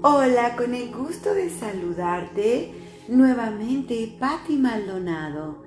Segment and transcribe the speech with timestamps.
[0.00, 2.72] Hola, con el gusto de saludarte
[3.08, 5.64] nuevamente Patti Maldonado,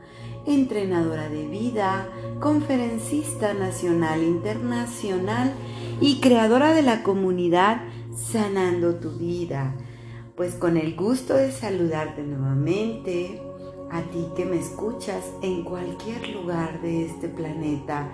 [0.48, 2.08] entrenadora de vida,
[2.40, 5.52] conferencista nacional e internacional
[6.00, 7.82] y creadora de la comunidad
[8.16, 9.76] Sanando tu vida.
[10.38, 13.42] Pues con el gusto de saludarte nuevamente,
[13.92, 18.08] a ti que me escuchas en cualquier lugar de este planeta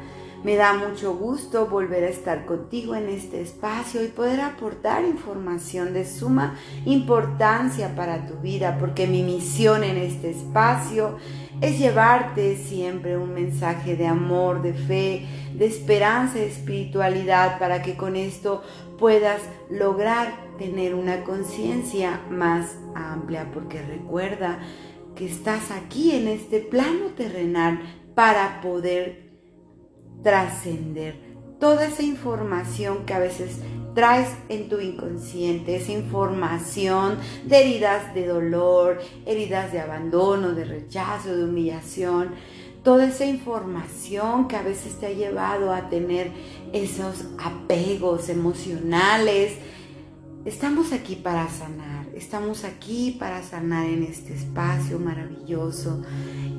[0.47, 5.91] me da mucho gusto volver a estar contigo en este espacio y poder aportar información
[5.91, 6.55] de suma
[6.85, 11.17] importancia para tu vida, porque mi misión en este espacio
[11.59, 17.97] es llevarte siempre un mensaje de amor, de fe, de esperanza, de espiritualidad, para que
[17.97, 18.63] con esto
[18.97, 24.59] puedas lograr tener una conciencia más amplia, porque recuerda
[25.13, 27.81] que estás aquí en este plano terrenal
[28.15, 29.26] para poder
[30.23, 31.15] trascender
[31.59, 33.59] toda esa información que a veces
[33.95, 41.35] traes en tu inconsciente, esa información de heridas de dolor, heridas de abandono, de rechazo,
[41.35, 42.35] de humillación,
[42.83, 46.31] toda esa información que a veces te ha llevado a tener
[46.73, 49.53] esos apegos emocionales.
[50.45, 56.01] Estamos aquí para sanar Estamos aquí para sanar en este espacio maravilloso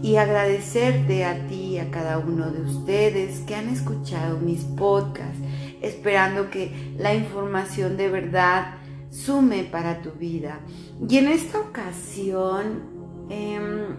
[0.00, 5.40] y agradecerte a ti y a cada uno de ustedes que han escuchado mis podcasts,
[5.82, 8.76] esperando que la información de verdad
[9.10, 10.60] sume para tu vida.
[11.08, 13.96] Y en esta ocasión em,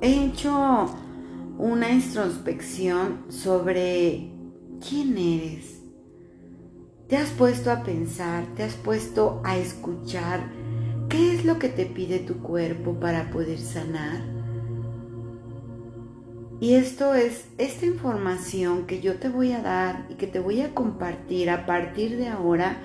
[0.00, 0.90] he hecho
[1.56, 4.32] una introspección sobre
[4.80, 5.82] quién eres.
[7.06, 10.65] Te has puesto a pensar, te has puesto a escuchar
[11.08, 14.20] ¿Qué es lo que te pide tu cuerpo para poder sanar?
[16.58, 20.62] Y esto es esta información que yo te voy a dar y que te voy
[20.62, 22.78] a compartir a partir de ahora,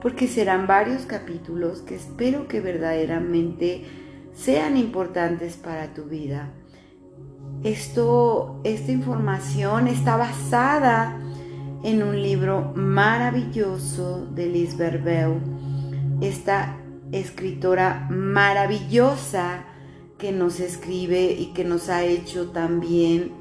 [0.00, 3.84] porque serán varios capítulos que espero que verdaderamente
[4.32, 6.52] sean importantes para tu vida.
[7.64, 11.18] Esto, esta información está basada
[11.82, 15.40] en un libro maravilloso de Liz Berbeu.
[16.20, 16.76] Esta
[17.12, 19.64] escritora maravillosa
[20.18, 23.32] que nos escribe y que nos ha hecho también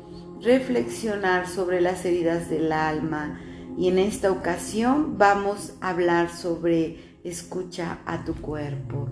[0.41, 3.39] reflexionar sobre las heridas del alma.
[3.77, 9.07] Y en esta ocasión vamos a hablar sobre escucha a tu cuerpo.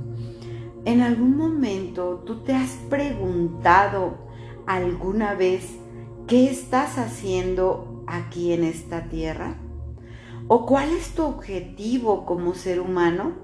[0.86, 4.18] ¿En algún momento tú te has preguntado
[4.68, 5.66] alguna vez
[6.28, 9.58] qué estás haciendo aquí en esta tierra?
[10.48, 13.43] ¿O cuál es tu objetivo como ser humano?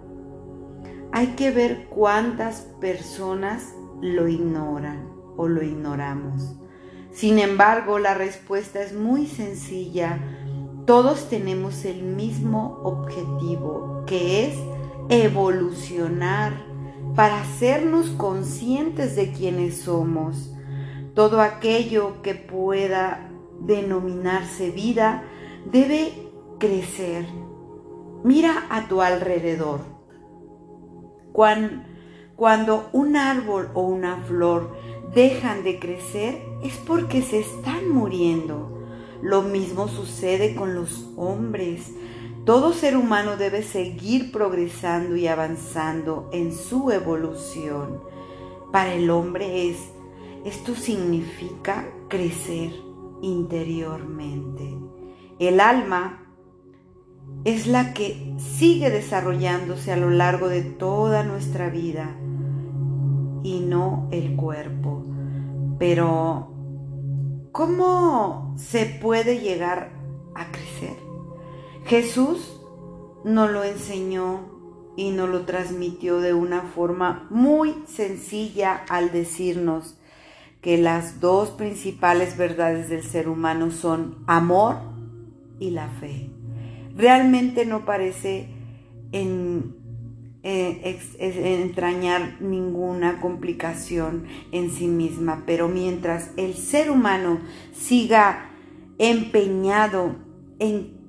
[1.11, 6.55] Hay que ver cuántas personas lo ignoran o lo ignoramos.
[7.11, 10.19] Sin embargo, la respuesta es muy sencilla.
[10.85, 14.55] Todos tenemos el mismo objetivo, que es
[15.09, 16.53] evolucionar
[17.15, 20.53] para hacernos conscientes de quiénes somos.
[21.15, 23.31] Todo aquello que pueda
[23.61, 25.23] denominarse vida
[25.71, 26.13] debe
[26.59, 27.25] crecer.
[28.23, 29.98] Mira a tu alrededor
[31.31, 34.75] cuando un árbol o una flor
[35.13, 38.79] dejan de crecer es porque se están muriendo.
[39.21, 41.91] Lo mismo sucede con los hombres.
[42.45, 48.01] Todo ser humano debe seguir progresando y avanzando en su evolución.
[48.71, 49.77] Para el hombre es,
[50.45, 52.71] esto significa crecer
[53.21, 54.77] interiormente.
[55.37, 56.28] El alma
[57.45, 62.15] es la que sigue desarrollándose a lo largo de toda nuestra vida
[63.43, 65.05] y no el cuerpo.
[65.77, 66.51] Pero,
[67.51, 69.91] ¿cómo se puede llegar
[70.35, 70.97] a crecer?
[71.85, 72.61] Jesús
[73.23, 74.41] nos lo enseñó
[74.97, 79.95] y nos lo transmitió de una forma muy sencilla al decirnos
[80.61, 84.75] que las dos principales verdades del ser humano son amor
[85.57, 86.29] y la fe
[86.99, 88.47] realmente no parece
[89.13, 89.75] en,
[90.43, 97.39] eh, entrañar ninguna complicación en sí misma, pero mientras el ser humano
[97.73, 98.51] siga
[98.97, 100.17] empeñado
[100.59, 100.99] en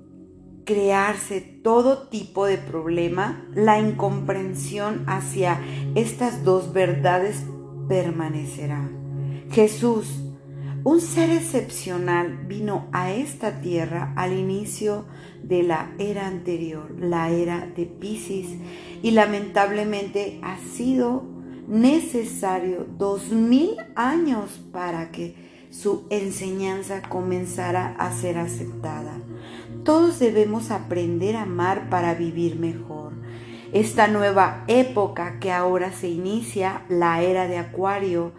[0.64, 5.60] crearse todo tipo de problema, la incomprensión hacia
[5.96, 7.44] estas dos verdades
[7.88, 8.88] permanecerá.
[9.50, 10.29] Jesús
[10.84, 15.04] un ser excepcional vino a esta tierra al inicio
[15.42, 18.46] de la era anterior, la era de Pisces,
[19.02, 21.24] y lamentablemente ha sido
[21.68, 25.34] necesario dos mil años para que
[25.70, 29.20] su enseñanza comenzara a ser aceptada.
[29.84, 33.12] Todos debemos aprender a amar para vivir mejor.
[33.72, 38.32] esta nueva época que ahora se inicia, la era de Acuario,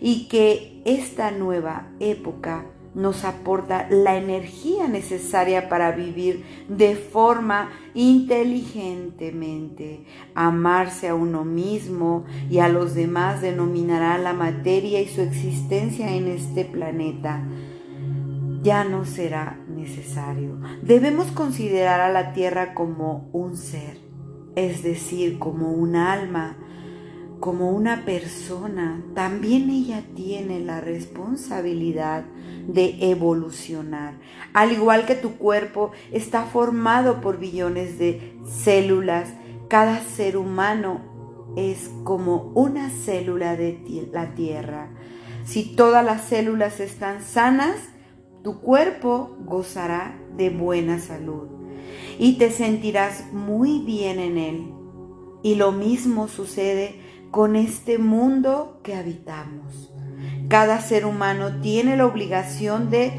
[0.00, 10.06] y que esta nueva época nos aporta la energía necesaria para vivir de forma inteligentemente.
[10.34, 16.28] Amarse a uno mismo y a los demás denominará la materia y su existencia en
[16.28, 17.44] este planeta.
[18.62, 20.58] Ya no será necesario.
[20.82, 23.98] Debemos considerar a la Tierra como un ser,
[24.54, 26.56] es decir, como un alma
[27.40, 32.24] como una persona, también ella tiene la responsabilidad
[32.66, 34.14] de evolucionar.
[34.52, 39.32] Al igual que tu cuerpo está formado por billones de células,
[39.68, 44.90] cada ser humano es como una célula de la tierra.
[45.44, 47.76] Si todas las células están sanas,
[48.42, 51.48] tu cuerpo gozará de buena salud
[52.18, 54.72] y te sentirás muy bien en él.
[55.42, 57.05] Y lo mismo sucede
[57.36, 59.92] con este mundo que habitamos.
[60.48, 63.12] Cada ser humano tiene la obligación de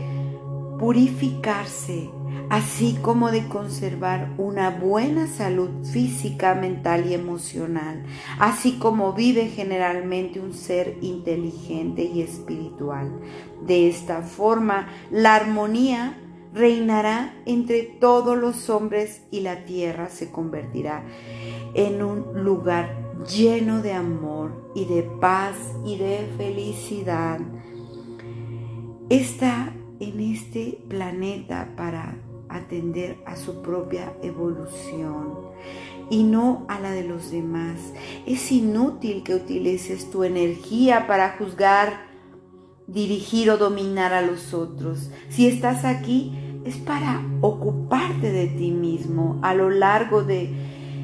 [0.79, 2.09] purificarse,
[2.49, 8.05] así como de conservar una buena salud física, mental y emocional,
[8.39, 13.19] así como vive generalmente un ser inteligente y espiritual.
[13.67, 16.17] De esta forma, la armonía
[16.55, 21.03] reinará entre todos los hombres y la tierra se convertirá
[21.75, 25.55] en un lugar lleno de amor y de paz
[25.85, 27.39] y de felicidad.
[29.09, 32.17] Está en este planeta para
[32.49, 35.33] atender a su propia evolución
[36.09, 37.93] y no a la de los demás.
[38.25, 42.07] Es inútil que utilices tu energía para juzgar,
[42.87, 45.09] dirigir o dominar a los otros.
[45.29, 50.53] Si estás aquí es para ocuparte de ti mismo a lo largo de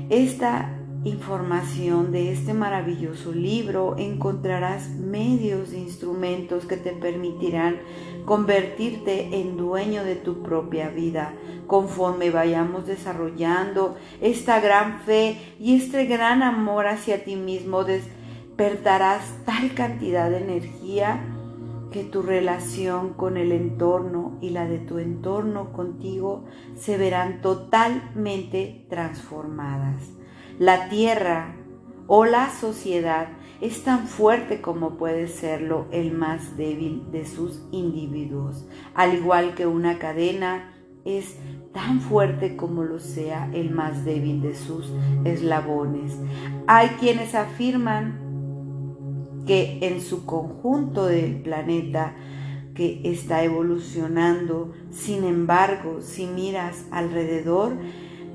[0.10, 7.78] esta información de este maravilloso libro encontrarás medios e instrumentos que te permitirán
[8.26, 11.34] convertirte en dueño de tu propia vida.
[11.68, 19.74] Conforme vayamos desarrollando esta gran fe y este gran amor hacia ti mismo, despertarás tal
[19.74, 21.22] cantidad de energía
[21.92, 26.46] que tu relación con el entorno y la de tu entorno contigo
[26.76, 30.23] se verán totalmente transformadas.
[30.63, 31.57] La tierra
[32.07, 33.27] o la sociedad
[33.60, 39.68] es tan fuerte como puede serlo el más débil de sus individuos, al igual que
[39.68, 40.74] una cadena
[41.04, 41.36] es
[41.74, 44.89] tan fuerte como lo sea el más débil de sus
[45.25, 46.18] eslabones.
[46.65, 48.21] Hay quienes afirman
[49.45, 52.15] que en su conjunto del planeta
[52.74, 57.74] que está evolucionando, sin embargo, si miras alrededor,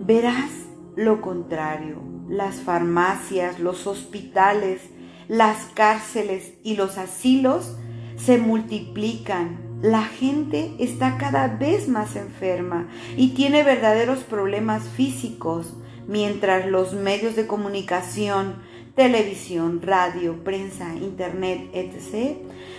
[0.04, 4.82] verás lo contrario, las farmacias, los hospitales,
[5.28, 7.76] las cárceles y los asilos
[8.16, 9.68] se multiplican.
[9.82, 15.76] La gente está cada vez más enferma y tiene verdaderos problemas físicos,
[16.08, 18.56] mientras los medios de comunicación,
[18.96, 22.38] televisión, radio, prensa, internet, etc.,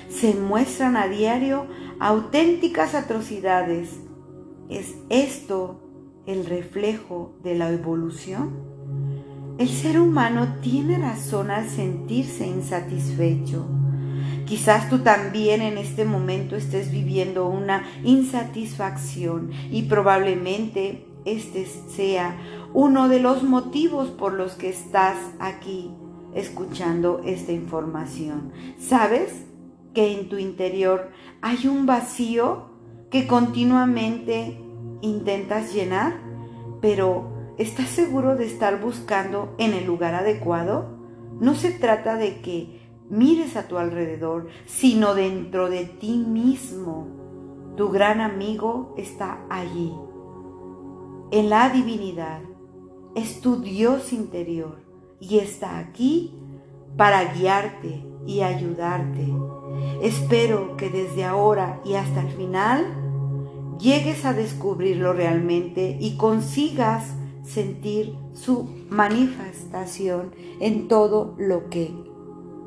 [0.10, 1.68] se muestran a diario
[2.00, 3.92] auténticas atrocidades.
[4.70, 5.80] ¿Es esto
[6.26, 8.69] el reflejo de la evolución?
[9.60, 13.68] El ser humano tiene razón al sentirse insatisfecho.
[14.46, 22.38] Quizás tú también en este momento estés viviendo una insatisfacción y probablemente este sea
[22.74, 25.92] uno de los motivos por los que estás aquí
[26.34, 28.54] escuchando esta información.
[28.80, 29.46] ¿Sabes
[29.94, 31.10] que en tu interior
[31.42, 32.70] hay un vacío
[33.12, 34.58] que continuamente
[35.02, 36.14] intentas llenar,
[36.80, 40.98] pero ¿estás seguro de estar buscando en el lugar adecuado?
[41.40, 47.08] No se trata de que mires a tu alrededor, sino dentro de ti mismo.
[47.76, 49.94] Tu gran amigo está allí,
[51.32, 52.42] en la divinidad.
[53.16, 54.80] Es tu Dios interior
[55.20, 56.34] y está aquí
[56.96, 59.34] para guiarte y ayudarte.
[60.02, 62.86] Espero que desde ahora y hasta el final
[63.80, 67.16] llegues a descubrirlo realmente y consigas
[67.54, 71.94] sentir su manifestación en todo lo que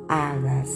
[0.08, 0.68] hagas.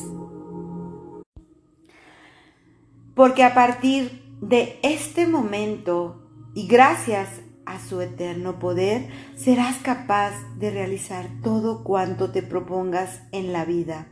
[3.14, 6.22] Porque a partir de este momento
[6.54, 7.28] y gracias
[7.64, 14.06] a su eterno poder, serás capaz de realizar todo cuanto te propongas en la vida.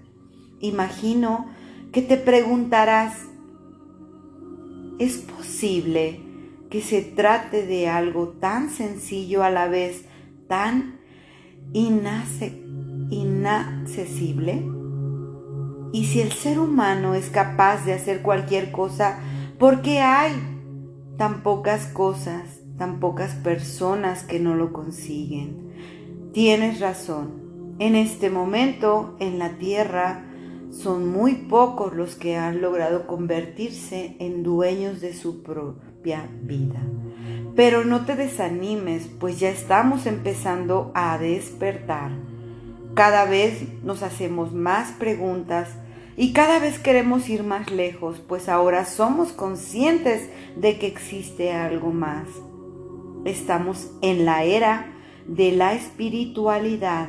[0.61, 1.47] Imagino
[1.93, 3.15] que te preguntarás,
[4.99, 6.24] ¿Es posible
[6.71, 10.05] que se trate de algo tan sencillo a la vez
[10.49, 11.01] tan
[11.73, 14.65] inaccesible?
[15.93, 19.21] Y si el ser humano es capaz de hacer cualquier cosa,
[19.61, 20.33] ¿por qué hay
[21.17, 25.71] tan pocas cosas, tan pocas personas que no lo consiguen?
[26.33, 27.45] Tienes razón.
[27.79, 30.25] En este momento, en la tierra,
[30.71, 35.45] son muy pocos los que han logrado convertirse en dueños de su
[36.43, 36.81] vida.
[37.57, 42.11] Pero no te desanimes, pues ya estamos empezando a despertar.
[42.95, 45.69] Cada vez nos hacemos más preguntas
[46.17, 51.91] y cada vez queremos ir más lejos, pues ahora somos conscientes de que existe algo
[51.93, 52.29] más.
[53.25, 54.93] Estamos en la era
[55.27, 57.09] de la espiritualidad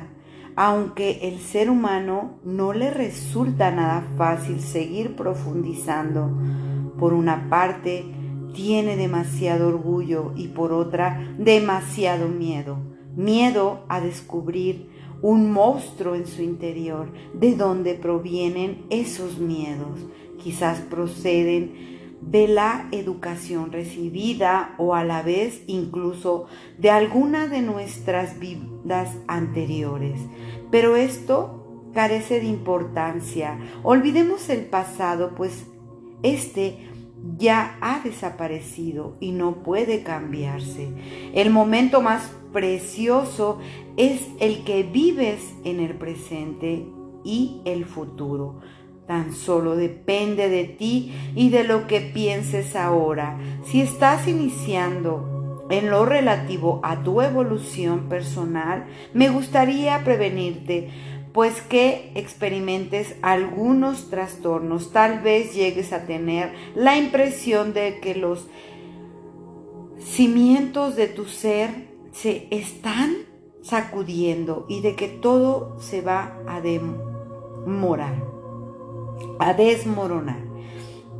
[0.55, 6.31] aunque el ser humano no le resulta nada fácil seguir profundizando.
[6.97, 8.05] Por una parte,
[8.55, 12.77] tiene demasiado orgullo y por otra, demasiado miedo.
[13.15, 14.89] Miedo a descubrir
[15.21, 17.11] un monstruo en su interior.
[17.33, 19.99] ¿De dónde provienen esos miedos?
[20.41, 26.45] Quizás proceden de la educación recibida o a la vez incluso
[26.77, 30.19] de alguna de nuestras vidas anteriores.
[30.71, 33.59] Pero esto carece de importancia.
[33.83, 35.65] Olvidemos el pasado, pues
[36.23, 36.89] este
[37.37, 40.89] ya ha desaparecido y no puede cambiarse.
[41.33, 43.59] El momento más precioso
[43.97, 46.85] es el que vives en el presente
[47.23, 48.61] y el futuro.
[49.07, 53.37] Tan solo depende de ti y de lo que pienses ahora.
[53.65, 60.89] Si estás iniciando en lo relativo a tu evolución personal, me gustaría prevenirte,
[61.35, 64.93] pues que experimentes algunos trastornos.
[64.93, 68.47] Tal vez llegues a tener la impresión de que los
[69.99, 73.17] cimientos de tu ser se están
[73.61, 78.15] sacudiendo y de que todo se va a demorar
[79.39, 80.39] a desmoronar.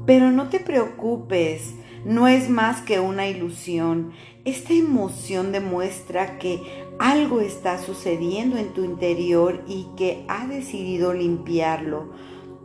[0.05, 4.11] Pero no te preocupes, no es más que una ilusión.
[4.45, 12.11] Esta emoción demuestra que algo está sucediendo en tu interior y que ha decidido limpiarlo.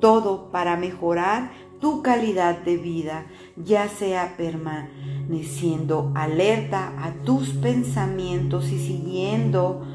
[0.01, 8.79] Todo para mejorar tu calidad de vida, ya sea permaneciendo alerta a tus pensamientos y
[8.79, 9.87] siguiendo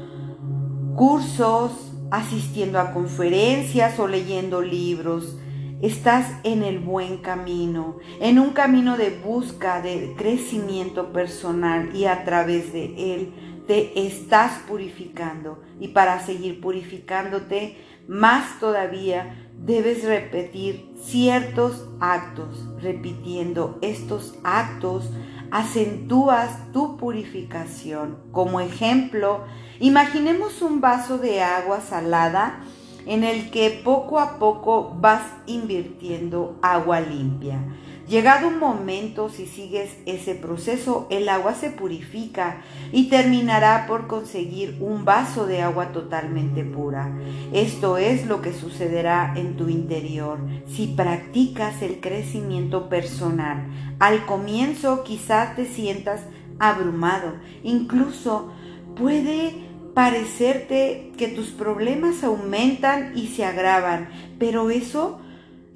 [0.96, 5.36] cursos, asistiendo a conferencias o leyendo libros
[5.82, 12.24] estás en el buen camino, en un camino de busca de crecimiento personal y a
[12.24, 15.62] través de él te estás purificando.
[15.80, 17.76] Y para seguir purificándote
[18.08, 22.68] más todavía, debes repetir ciertos actos.
[22.80, 25.10] Repitiendo estos actos,
[25.50, 28.18] acentúas tu purificación.
[28.32, 29.44] Como ejemplo,
[29.80, 32.60] imaginemos un vaso de agua salada
[33.06, 37.60] en el que poco a poco vas invirtiendo agua limpia.
[38.08, 44.76] Llegado un momento, si sigues ese proceso, el agua se purifica y terminará por conseguir
[44.80, 47.18] un vaso de agua totalmente pura.
[47.52, 53.66] Esto es lo que sucederá en tu interior si practicas el crecimiento personal.
[53.98, 56.20] Al comienzo quizás te sientas
[56.60, 57.34] abrumado,
[57.64, 58.52] incluso
[58.94, 65.18] puede parecerte que tus problemas aumentan y se agravan, pero eso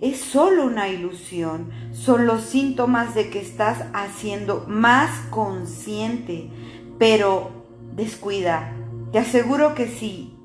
[0.00, 6.50] es solo una ilusión, son los síntomas de que estás haciendo más consciente,
[6.98, 7.50] pero
[7.94, 8.72] descuida,
[9.12, 10.36] te aseguro que si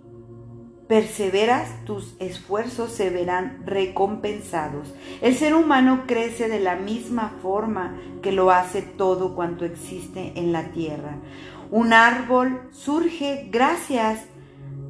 [0.87, 4.93] perseveras, tus esfuerzos se verán recompensados.
[5.21, 10.51] El ser humano crece de la misma forma que lo hace todo cuanto existe en
[10.51, 11.17] la tierra.
[11.71, 14.25] Un árbol surge gracias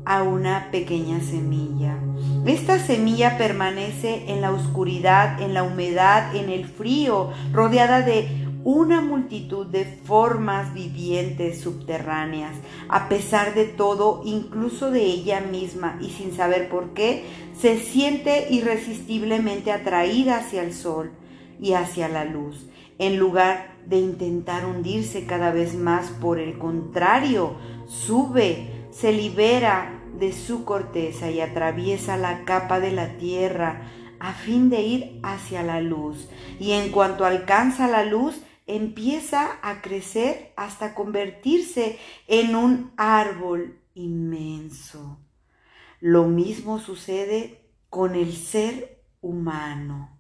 [0.06, 1.98] a una pequeña semilla.
[2.46, 8.28] Esta semilla permanece en la oscuridad, en la humedad, en el frío, rodeada de
[8.64, 12.56] una multitud de formas vivientes subterráneas.
[12.88, 17.26] A pesar de todo, incluso de ella misma, y sin saber por qué,
[17.60, 21.12] se siente irresistiblemente atraída hacia el sol
[21.60, 26.10] y hacia la luz en lugar de intentar hundirse cada vez más.
[26.10, 27.56] Por el contrario,
[27.88, 34.70] sube, se libera de su corteza y atraviesa la capa de la tierra a fin
[34.70, 36.30] de ir hacia la luz.
[36.60, 45.20] Y en cuanto alcanza la luz, empieza a crecer hasta convertirse en un árbol inmenso.
[46.00, 50.15] Lo mismo sucede con el ser humano.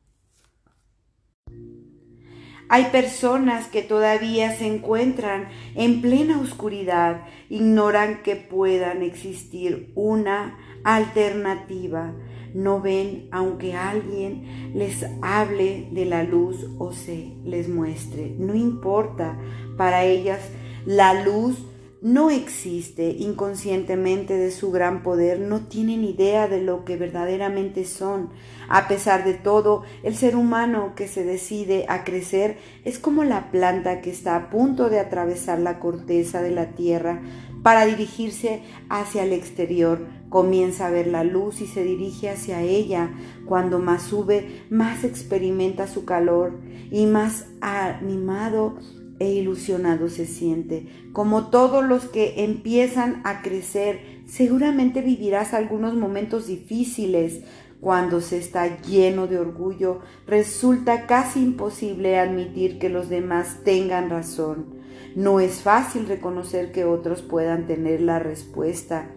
[2.67, 12.13] Hay personas que todavía se encuentran en plena oscuridad, ignoran que puedan existir una alternativa.
[12.55, 18.33] No ven aunque alguien les hable de la luz o se les muestre.
[18.39, 19.37] No importa,
[19.77, 20.39] para ellas
[20.85, 21.57] la luz
[22.05, 28.29] no existe inconscientemente de su gran poder, no tienen idea de lo que verdaderamente son.
[28.69, 33.49] A pesar de todo, el ser humano que se decide a crecer es como la
[33.49, 37.23] planta que está a punto de atravesar la corteza de la tierra
[37.63, 40.05] para dirigirse hacia el exterior.
[40.29, 43.15] Comienza a ver la luz y se dirige hacia ella.
[43.47, 46.59] Cuando más sube, más experimenta su calor
[46.91, 48.75] y más animado
[49.19, 50.87] e ilusionado se siente.
[51.13, 57.41] Como todos los que empiezan a crecer, seguramente vivirás algunos momentos difíciles.
[57.81, 64.75] Cuando se está lleno de orgullo, resulta casi imposible admitir que los demás tengan razón.
[65.15, 69.11] No es fácil reconocer que otros puedan tener la respuesta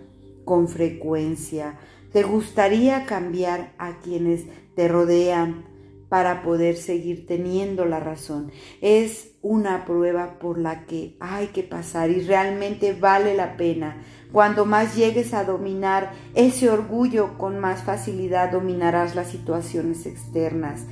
[0.45, 1.79] con frecuencia.
[2.13, 5.68] ¿Te gustaría cambiar a quienes te rodean?
[6.09, 8.51] Para poder seguir teniendo la razón.
[8.81, 14.03] Es una prueba por la que hay que pasar y realmente vale la pena.
[14.33, 20.85] Cuando más llegues a dominar ese orgullo, con más facilidad dominarás las situaciones externas.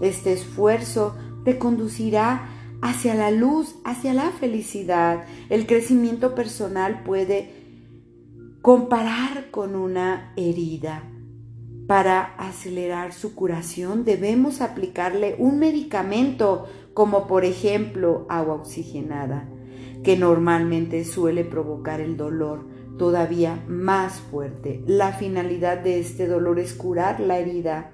[0.00, 2.48] Este esfuerzo te conducirá
[2.82, 5.24] hacia la luz, hacia la felicidad.
[5.48, 7.62] El crecimiento personal puede
[8.60, 11.04] comparar con una herida.
[11.86, 19.48] Para acelerar su curación debemos aplicarle un medicamento como por ejemplo agua oxigenada,
[20.04, 22.66] que normalmente suele provocar el dolor
[22.98, 24.82] todavía más fuerte.
[24.86, 27.90] La finalidad de este dolor es curar la herida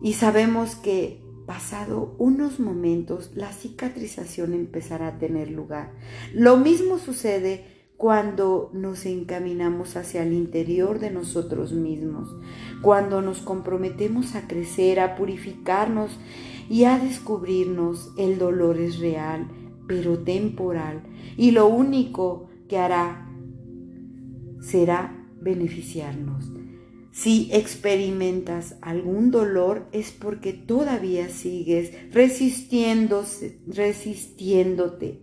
[0.00, 5.94] y sabemos que pasado unos momentos la cicatrización empezará a tener lugar.
[6.34, 12.32] Lo mismo sucede cuando nos encaminamos hacia el interior de nosotros mismos,
[12.80, 16.16] cuando nos comprometemos a crecer, a purificarnos
[16.70, 19.48] y a descubrirnos, el dolor es real,
[19.88, 21.02] pero temporal,
[21.36, 23.28] y lo único que hará
[24.60, 26.52] será beneficiarnos.
[27.20, 33.58] Si experimentas algún dolor es porque todavía sigues resistiéndote,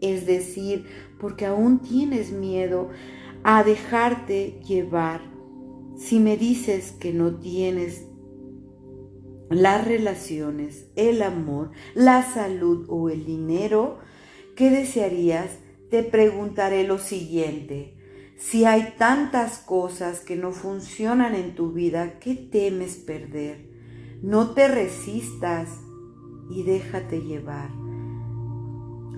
[0.02, 0.84] es decir,
[1.22, 2.90] porque aún tienes miedo
[3.46, 5.22] a dejarte llevar.
[5.98, 8.04] Si me dices que no tienes
[9.50, 14.00] las relaciones, el amor, la salud o el dinero,
[14.58, 15.60] ¿qué desearías?
[15.90, 17.95] Te preguntaré lo siguiente.
[18.38, 23.70] Si hay tantas cosas que no funcionan en tu vida, ¿qué temes perder?
[24.22, 25.70] No te resistas
[26.50, 27.70] y déjate llevar.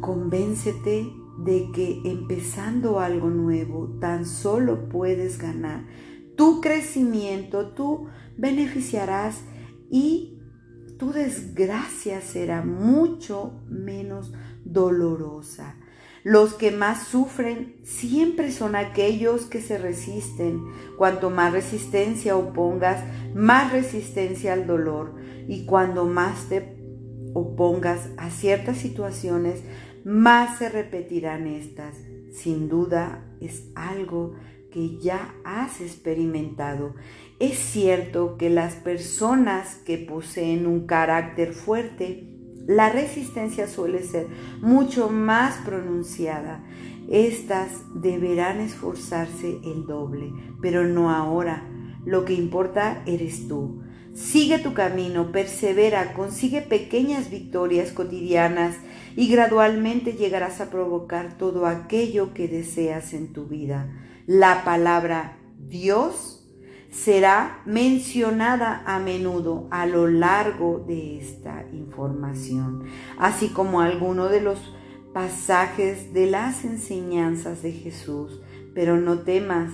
[0.02, 1.08] Convéncete
[1.40, 5.88] de que empezando algo nuevo tan solo puedes ganar.
[6.36, 9.42] Tu crecimiento, tú beneficiarás
[9.90, 10.40] y
[11.00, 14.32] tu desgracia será mucho menos
[14.64, 15.77] dolorosa.
[16.28, 20.62] Los que más sufren siempre son aquellos que se resisten.
[20.98, 23.02] Cuanto más resistencia opongas,
[23.34, 25.16] más resistencia al dolor.
[25.48, 26.76] Y cuando más te
[27.34, 29.64] opongas a ciertas situaciones,
[30.04, 31.96] más se repetirán estas.
[32.34, 34.36] Sin duda es algo
[34.70, 36.96] que ya has experimentado.
[37.40, 42.37] Es cierto que las personas que poseen un carácter fuerte
[42.68, 44.28] la resistencia suele ser
[44.62, 46.64] mucho más pronunciada.
[47.10, 51.64] Estas deberán esforzarse el doble, pero no ahora.
[52.06, 53.82] Lo que importa eres tú.
[54.14, 58.76] Sigue tu camino, persevera, consigue pequeñas victorias cotidianas
[59.16, 63.90] y gradualmente llegarás a provocar todo aquello que deseas en tu vida.
[64.26, 66.37] La palabra Dios
[66.90, 72.84] será mencionada a menudo a lo largo de esta información,
[73.18, 74.74] así como alguno de los
[75.14, 78.42] pasajes de las enseñanzas de Jesús.
[78.74, 79.74] Pero no temas,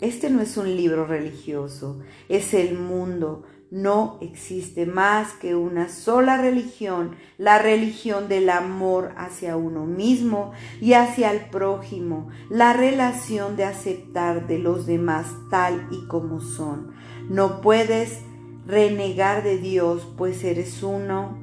[0.00, 6.36] este no es un libro religioso, es el mundo, no existe más que una sola
[6.36, 13.64] religión, la religión del amor hacia uno mismo y hacia el prójimo, la relación de
[13.64, 16.92] aceptar de los demás tal y como son.
[17.28, 18.20] No puedes
[18.66, 21.38] renegar de Dios, pues eres uno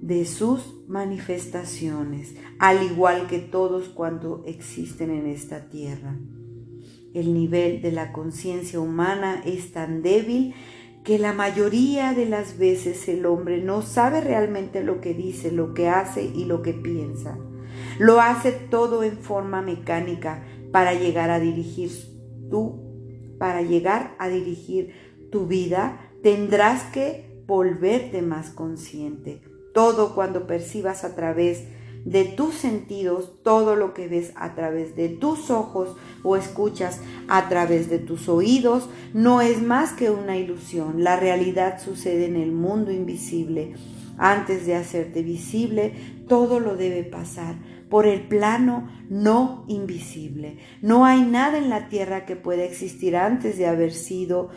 [0.00, 6.18] de sus manifestaciones, al igual que todos cuantos existen en esta tierra.
[7.14, 10.54] El nivel de la conciencia humana es tan débil
[11.04, 15.74] que la mayoría de las veces el hombre no sabe realmente lo que dice, lo
[15.74, 17.38] que hace y lo que piensa.
[17.98, 21.90] Lo hace todo en forma mecánica para llegar a dirigir
[22.50, 24.94] tú, para llegar a dirigir
[25.30, 29.42] tu vida, tendrás que volverte más consciente.
[29.74, 31.81] Todo cuando percibas a través de
[32.36, 37.88] tus sentidos, todo lo que ves a través de tus ojos o escuchas a través
[37.88, 41.04] de tus oídos, no es más que una ilusión.
[41.04, 43.74] La realidad sucede en el mundo invisible.
[44.18, 45.94] Antes de hacerte visible,
[46.28, 47.56] todo lo debe pasar
[47.92, 50.56] por el plano no invisible.
[50.80, 54.48] No hay nada en la tierra que pueda existir antes de haber sido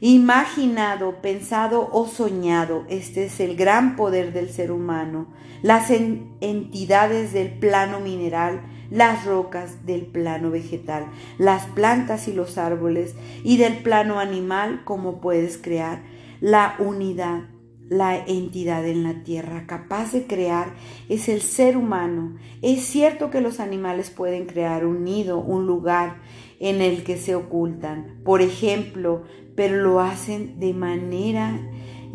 [0.00, 2.84] imaginado, pensado o soñado.
[2.88, 5.26] Este es el gran poder del ser humano.
[5.62, 11.06] Las entidades del plano mineral, las rocas del plano vegetal,
[11.38, 16.02] las plantas y los árboles y del plano animal, como puedes crear
[16.40, 17.42] la unidad.
[17.90, 20.74] La entidad en la tierra capaz de crear
[21.08, 22.36] es el ser humano.
[22.62, 26.18] Es cierto que los animales pueden crear un nido, un lugar
[26.60, 28.20] en el que se ocultan.
[28.22, 29.24] Por ejemplo,
[29.60, 31.60] pero lo hacen de manera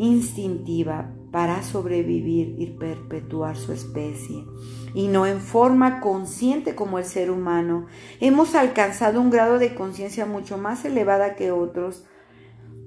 [0.00, 4.44] instintiva para sobrevivir y perpetuar su especie,
[4.94, 7.86] y no en forma consciente como el ser humano.
[8.18, 12.02] Hemos alcanzado un grado de conciencia mucho más elevada que otros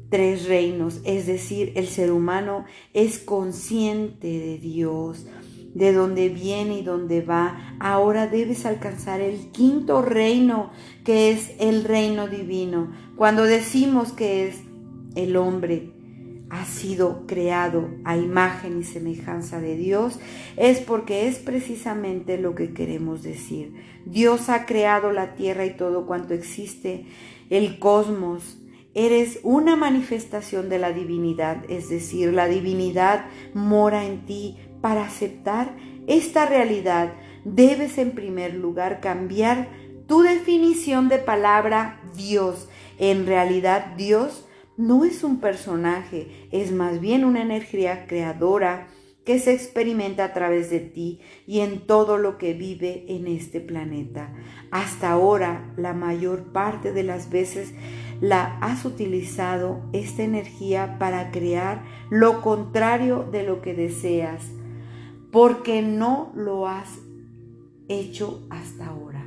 [0.10, 5.26] tres reinos, es decir, el ser humano es consciente de Dios,
[5.73, 7.75] de dónde viene y dónde va.
[7.79, 10.71] Ahora debes alcanzar el quinto reino,
[11.03, 12.91] que es el reino divino.
[13.15, 14.62] Cuando decimos que es
[15.15, 15.93] el hombre
[16.49, 20.19] ha sido creado a imagen y semejanza de Dios,
[20.58, 23.73] es porque es precisamente lo que queremos decir.
[24.05, 27.05] Dios ha creado la tierra y todo cuanto existe,
[27.49, 28.58] el cosmos.
[28.95, 35.76] Eres una manifestación de la divinidad, es decir, la divinidad mora en ti, para aceptar
[36.08, 37.13] esta realidad,
[37.46, 39.70] debes en primer lugar cambiar
[40.08, 42.68] tu definición de palabra Dios.
[42.98, 48.88] En realidad, Dios no es un personaje, es más bien una energía creadora
[49.26, 53.60] que se experimenta a través de ti y en todo lo que vive en este
[53.60, 54.34] planeta.
[54.72, 57.74] Hasta ahora, la mayor parte de las veces
[58.22, 64.50] la has utilizado esta energía para crear lo contrario de lo que deseas
[65.32, 67.00] porque no lo has
[67.88, 69.26] hecho hasta ahora?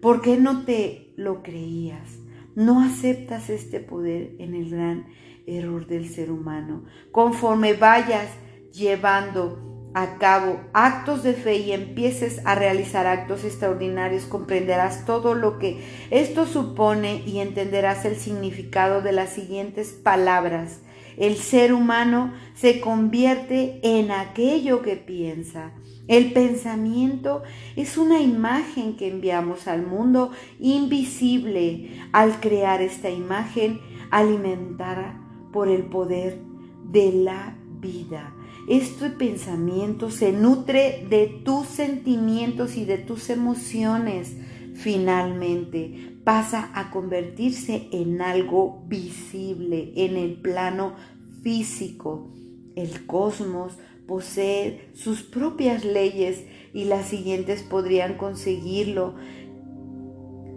[0.00, 2.18] ¿Por qué no te lo creías?
[2.54, 5.06] No aceptas este poder en el gran
[5.46, 6.84] error del ser humano.
[7.12, 8.28] Conforme vayas
[8.72, 15.58] llevando a cabo actos de fe y empieces a realizar actos extraordinarios, comprenderás todo lo
[15.58, 20.80] que esto supone y entenderás el significado de las siguientes palabras
[21.16, 25.72] el ser humano se convierte en aquello que piensa.
[26.08, 27.42] El pensamiento
[27.74, 31.90] es una imagen que enviamos al mundo invisible.
[32.12, 35.20] Al crear esta imagen, alimentada
[35.52, 36.40] por el poder
[36.84, 38.34] de la vida.
[38.68, 44.36] Este pensamiento se nutre de tus sentimientos y de tus emociones.
[44.74, 50.96] Finalmente, pasa a convertirse en algo visible en el plano
[51.44, 52.32] físico.
[52.74, 59.14] El cosmos posee sus propias leyes y las siguientes podrían conseguirlo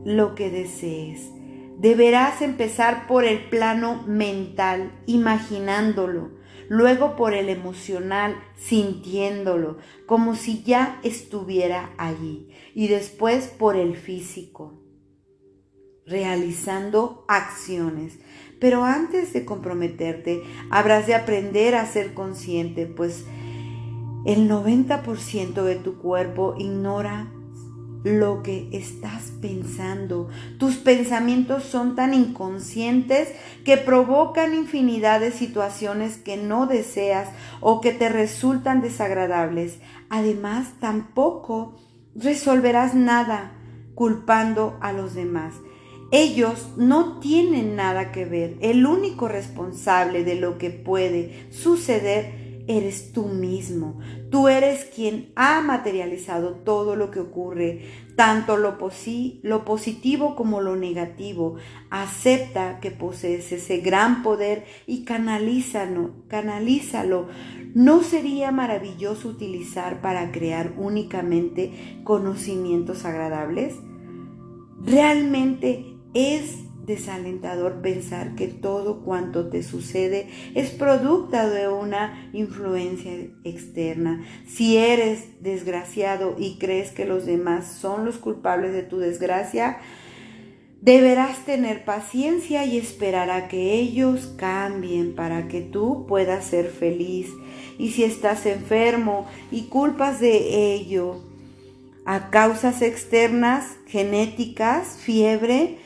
[0.05, 1.29] lo que desees.
[1.77, 6.32] Deberás empezar por el plano mental, imaginándolo,
[6.67, 9.77] luego por el emocional, sintiéndolo,
[10.08, 14.88] como si ya estuviera allí, y después por el físico
[16.10, 18.19] realizando acciones.
[18.60, 23.24] Pero antes de comprometerte, habrás de aprender a ser consciente, pues
[24.26, 27.32] el 90% de tu cuerpo ignora
[28.04, 30.30] lo que estás pensando.
[30.58, 33.30] Tus pensamientos son tan inconscientes
[33.65, 39.80] que provocan infinidad de situaciones que no deseas o que te resultan desagradables.
[40.10, 41.76] Además, tampoco
[42.15, 43.54] resolverás nada
[43.95, 45.54] culpando a los demás.
[46.12, 48.58] Ellos no tienen nada que ver.
[48.62, 54.00] El único responsable de lo que puede suceder eres tú mismo.
[54.30, 57.82] Tú eres quien ha materializado todo lo que ocurre,
[58.15, 58.78] tanto lo,
[59.41, 61.56] lo positivo como lo negativo.
[61.89, 67.28] Acepta que posees ese gran poder y canalízalo, canalízalo.
[67.74, 73.78] ¿No sería maravilloso utilizar para crear únicamente conocimientos agradables?
[74.82, 83.12] Realmente es desalentador pensar que todo cuanto te sucede es producto de una influencia
[83.43, 84.26] externa.
[84.48, 89.78] Si eres desgraciado y crees que los demás son los culpables de tu desgracia,
[90.82, 97.30] deberás tener paciencia y esperar a que ellos cambien para que tú puedas ser feliz.
[97.78, 101.24] Y si estás enfermo y culpas de ello
[102.06, 105.78] a causas externas, genéticas, fiebre,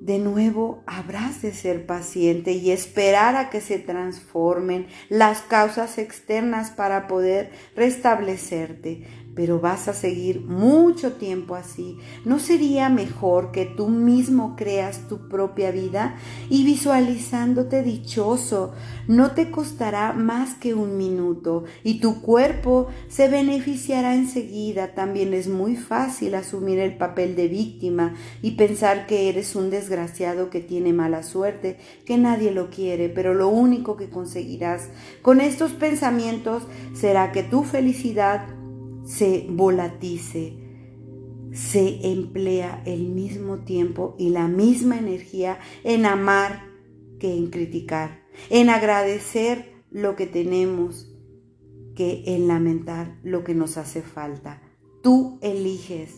[0.00, 6.70] de nuevo habrás de ser paciente y esperar a que se transformen las causas externas
[6.70, 11.98] para poder restablecerte pero vas a seguir mucho tiempo así.
[12.24, 16.16] ¿No sería mejor que tú mismo creas tu propia vida
[16.48, 18.72] y visualizándote dichoso?
[19.06, 24.94] No te costará más que un minuto y tu cuerpo se beneficiará enseguida.
[24.94, 30.48] También es muy fácil asumir el papel de víctima y pensar que eres un desgraciado
[30.48, 34.88] que tiene mala suerte, que nadie lo quiere, pero lo único que conseguirás
[35.20, 36.62] con estos pensamientos
[36.94, 38.46] será que tu felicidad
[39.06, 40.58] se volatice,
[41.52, 46.66] se emplea el mismo tiempo y la misma energía en amar
[47.18, 51.12] que en criticar, en agradecer lo que tenemos
[51.94, 54.60] que en lamentar lo que nos hace falta.
[55.02, 56.16] Tú eliges.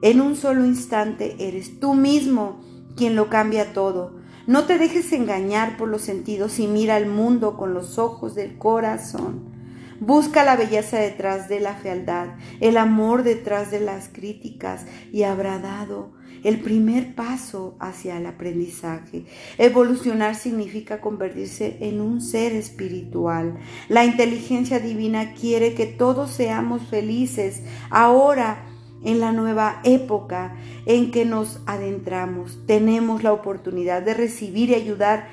[0.00, 2.60] En un solo instante eres tú mismo
[2.94, 4.16] quien lo cambia todo.
[4.46, 8.58] No te dejes engañar por los sentidos y mira el mundo con los ojos del
[8.58, 9.57] corazón.
[10.00, 12.28] Busca la belleza detrás de la fealdad,
[12.60, 16.12] el amor detrás de las críticas y habrá dado
[16.44, 19.26] el primer paso hacia el aprendizaje.
[19.58, 23.58] Evolucionar significa convertirse en un ser espiritual.
[23.88, 28.66] La inteligencia divina quiere que todos seamos felices ahora
[29.04, 30.56] en la nueva época
[30.86, 32.64] en que nos adentramos.
[32.66, 35.28] Tenemos la oportunidad de recibir y ayudar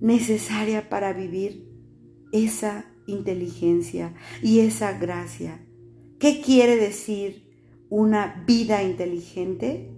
[0.00, 1.68] necesaria para vivir
[2.32, 5.60] esa inteligencia y esa gracia.
[6.18, 7.50] ¿Qué quiere decir
[7.88, 9.90] una vida inteligente?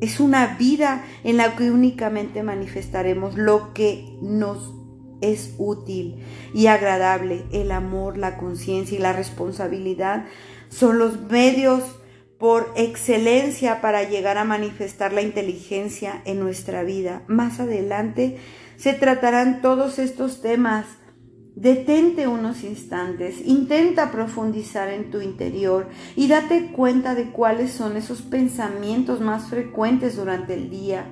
[0.00, 4.74] Es una vida en la que únicamente manifestaremos lo que nos
[5.20, 7.44] es útil y agradable.
[7.52, 10.26] El amor, la conciencia y la responsabilidad
[10.68, 11.82] son los medios
[12.38, 17.22] por excelencia para llegar a manifestar la inteligencia en nuestra vida.
[17.26, 18.38] Más adelante
[18.76, 20.86] se tratarán todos estos temas
[21.56, 28.22] Detente unos instantes, intenta profundizar en tu interior y date cuenta de cuáles son esos
[28.22, 31.06] pensamientos más frecuentes durante el día.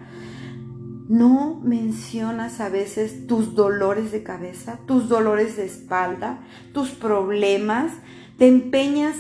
[1.09, 6.41] ¿No mencionas a veces tus dolores de cabeza, tus dolores de espalda,
[6.73, 7.93] tus problemas?
[8.37, 9.15] ¿Te empeñas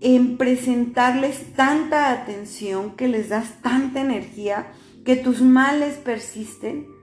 [0.00, 4.68] en presentarles tanta atención que les das tanta energía
[5.04, 6.99] que tus males persisten?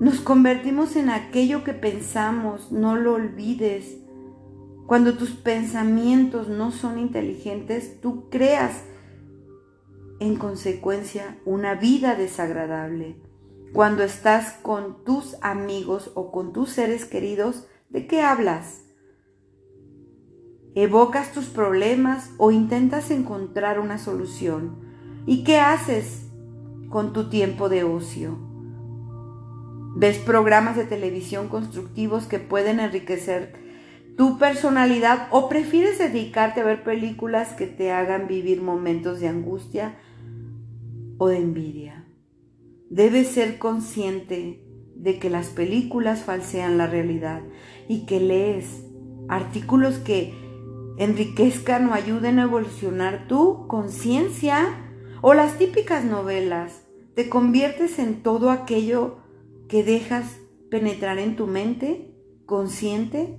[0.00, 3.96] Nos convertimos en aquello que pensamos, no lo olvides.
[4.86, 8.84] Cuando tus pensamientos no son inteligentes, tú creas
[10.20, 13.20] en consecuencia una vida desagradable.
[13.72, 18.84] Cuando estás con tus amigos o con tus seres queridos, ¿de qué hablas?
[20.76, 24.78] ¿Evocas tus problemas o intentas encontrar una solución?
[25.26, 26.28] ¿Y qué haces
[26.88, 28.47] con tu tiempo de ocio?
[29.96, 33.54] Ves programas de televisión constructivos que pueden enriquecer
[34.16, 39.96] tu personalidad o prefieres dedicarte a ver películas que te hagan vivir momentos de angustia
[41.18, 42.04] o de envidia.
[42.90, 44.64] Debes ser consciente
[44.96, 47.42] de que las películas falsean la realidad
[47.86, 48.84] y que lees
[49.28, 50.34] artículos que
[50.98, 54.66] enriquezcan o ayuden a evolucionar tu conciencia
[55.22, 56.82] o las típicas novelas.
[57.14, 59.18] Te conviertes en todo aquello
[59.68, 60.38] que dejas
[60.70, 62.14] penetrar en tu mente
[62.46, 63.38] consciente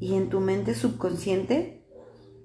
[0.00, 1.84] y en tu mente subconsciente?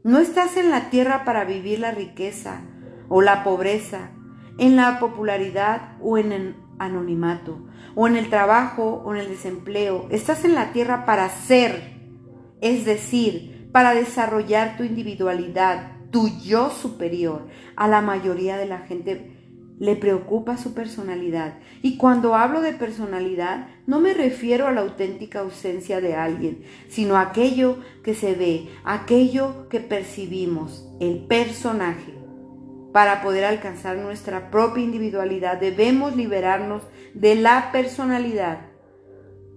[0.04, 2.62] No estás en la tierra para vivir la riqueza
[3.10, 4.12] o la pobreza,
[4.58, 10.08] en la popularidad o en el anonimato, o en el trabajo o en el desempleo.
[10.10, 12.00] Estás en la tierra para ser,
[12.62, 19.43] es decir, para desarrollar tu individualidad, tu yo superior a la mayoría de la gente
[19.80, 21.60] le preocupa su personalidad.
[21.82, 27.16] Y cuando hablo de personalidad, no me refiero a la auténtica ausencia de alguien, sino
[27.16, 32.14] a aquello que se ve, aquello que percibimos, el personaje.
[32.92, 36.84] Para poder alcanzar nuestra propia individualidad debemos liberarnos
[37.14, 38.68] de la personalidad.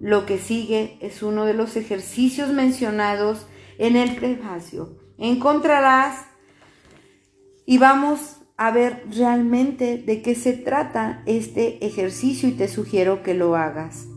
[0.01, 3.47] Lo que sigue es uno de los ejercicios mencionados
[3.79, 4.97] en el prefacio.
[5.19, 6.27] Encontrarás
[7.67, 13.35] y vamos a ver realmente de qué se trata este ejercicio y te sugiero que
[13.35, 14.09] lo hagas.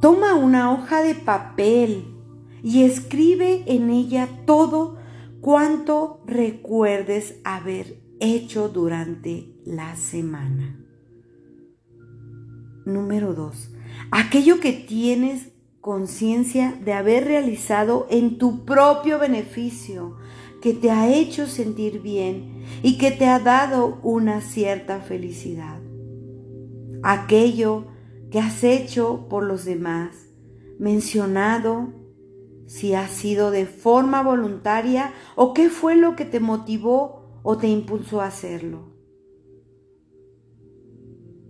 [0.00, 2.04] Toma una hoja de papel
[2.62, 4.98] y escribe en ella todo
[5.40, 10.78] cuanto recuerdes haber hecho durante la semana.
[12.84, 13.74] Número 2.
[14.10, 20.16] Aquello que tienes conciencia de haber realizado en tu propio beneficio,
[20.60, 25.80] que te ha hecho sentir bien y que te ha dado una cierta felicidad.
[27.02, 27.86] Aquello
[28.30, 30.28] que has hecho por los demás,
[30.78, 31.94] mencionado
[32.66, 37.66] si ha sido de forma voluntaria o qué fue lo que te motivó o te
[37.68, 38.90] impulsó a hacerlo.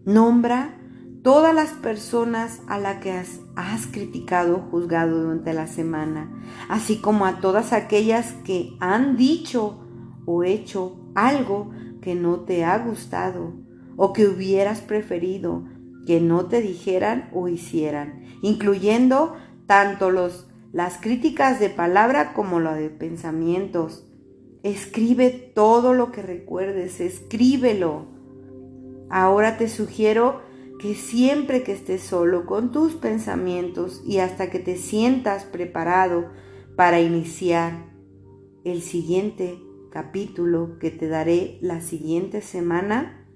[0.06, 0.79] Nombra
[1.22, 6.30] todas las personas a las que has, criticado o juzgado durante la semana,
[6.68, 9.86] así como a todas aquellas que han dicho
[10.24, 13.52] o hecho algo que no te ha gustado
[13.96, 15.64] o que hubieras preferido
[16.06, 22.74] que no te dijeran o hicieran, incluyendo tanto los, las críticas de palabra como lo
[22.74, 24.06] de pensamientos.
[24.62, 28.06] Escribe todo lo que recuerdes, escríbelo.
[29.08, 30.40] Ahora te sugiero
[30.80, 36.30] que siempre que estés solo con tus pensamientos y hasta que te sientas preparado
[36.74, 37.92] para iniciar
[38.64, 43.28] el siguiente capítulo que te daré la siguiente semana,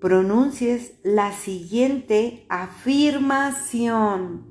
[0.00, 4.46] pronuncies la siguiente afirmación.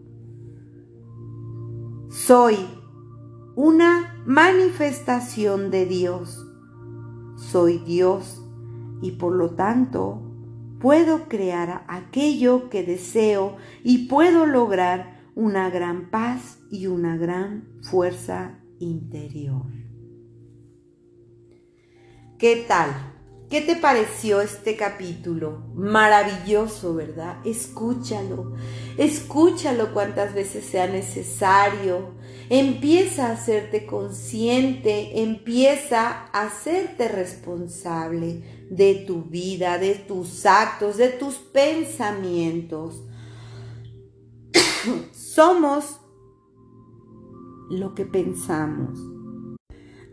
[2.10, 2.57] Soy
[3.55, 6.45] una manifestación de Dios.
[7.38, 8.43] Soy Dios
[9.01, 10.26] y por lo tanto
[10.79, 18.59] puedo crear aquello que deseo y puedo lograr una gran paz y una gran fuerza
[18.79, 19.65] interior.
[22.37, 23.16] ¿Qué tal?
[23.49, 25.63] ¿Qué te pareció este capítulo?
[25.73, 27.38] Maravilloso, ¿verdad?
[27.45, 28.55] Escúchalo,
[28.97, 32.15] escúchalo cuantas veces sea necesario.
[32.49, 41.07] Empieza a hacerte consciente, empieza a hacerte responsable de tu vida, de tus actos, de
[41.07, 43.01] tus pensamientos.
[45.13, 46.01] Somos
[47.69, 49.16] lo que pensamos.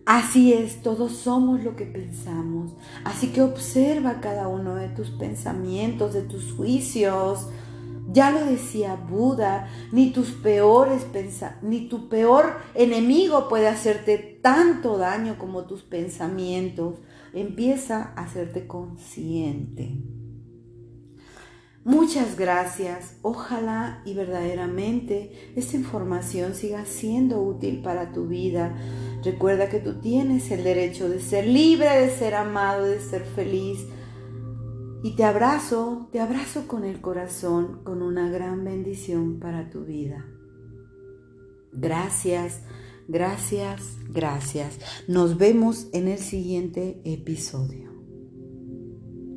[0.07, 2.73] Así es, todos somos lo que pensamos.
[3.05, 7.49] Así que observa cada uno de tus pensamientos, de tus juicios.
[8.13, 11.07] Ya lo decía Buda, ni tus peores
[11.63, 16.99] ni tu peor enemigo puede hacerte tanto daño como tus pensamientos.
[17.33, 20.03] Empieza a hacerte consciente.
[21.85, 23.19] Muchas gracias.
[23.21, 28.75] Ojalá y verdaderamente esta información siga siendo útil para tu vida.
[29.23, 33.81] Recuerda que tú tienes el derecho de ser libre, de ser amado, de ser feliz.
[35.03, 40.25] Y te abrazo, te abrazo con el corazón, con una gran bendición para tu vida.
[41.71, 42.63] Gracias,
[43.09, 44.79] gracias, gracias.
[45.07, 47.84] Nos vemos en el siguiente episodio.